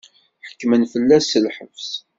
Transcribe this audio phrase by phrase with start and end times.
[0.47, 1.87] Ḥekmen fell-as s lḥebs.